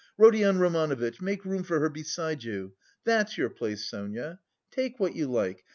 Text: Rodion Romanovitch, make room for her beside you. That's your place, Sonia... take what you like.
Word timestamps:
Rodion 0.17 0.57
Romanovitch, 0.57 1.21
make 1.21 1.45
room 1.45 1.61
for 1.61 1.79
her 1.79 1.87
beside 1.87 2.43
you. 2.43 2.73
That's 3.03 3.37
your 3.37 3.51
place, 3.51 3.87
Sonia... 3.87 4.39
take 4.71 4.99
what 4.99 5.15
you 5.15 5.27
like. 5.27 5.63